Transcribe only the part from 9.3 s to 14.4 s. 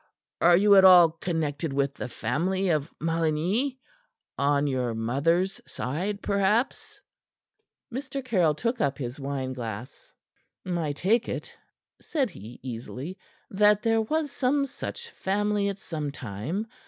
glass. "I take it," said he easily, "that there was